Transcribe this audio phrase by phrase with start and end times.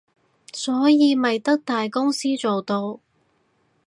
[0.51, 2.99] 所以咪得大公司做到